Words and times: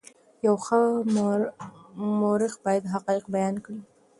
یو 0.45 0.55
ښه 0.65 0.79
مورخ 2.19 2.53
باید 2.65 2.91
حقایق 2.93 3.25
بیان 3.35 3.55
کړي. 3.65 3.79